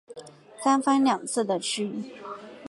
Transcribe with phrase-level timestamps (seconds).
[0.63, 1.91] 三番两次的去